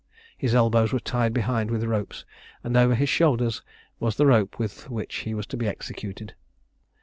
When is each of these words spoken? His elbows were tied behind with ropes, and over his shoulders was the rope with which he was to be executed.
His 0.35 0.55
elbows 0.55 0.91
were 0.91 0.99
tied 0.99 1.31
behind 1.31 1.69
with 1.69 1.83
ropes, 1.83 2.25
and 2.63 2.75
over 2.75 2.95
his 2.95 3.07
shoulders 3.07 3.61
was 3.99 4.15
the 4.15 4.25
rope 4.25 4.57
with 4.57 4.89
which 4.89 5.17
he 5.17 5.35
was 5.35 5.45
to 5.45 5.57
be 5.57 5.67
executed. 5.67 6.33